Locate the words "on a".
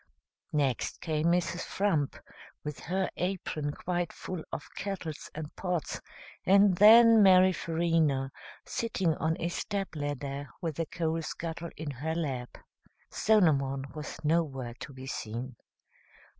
9.17-9.47